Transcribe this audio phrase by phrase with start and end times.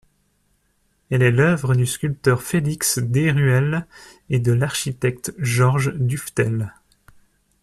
[1.11, 3.85] Elle est l’œuvre du sculpteur Félix Desruelles
[4.31, 6.73] et de l'architecte Georges Dufetel.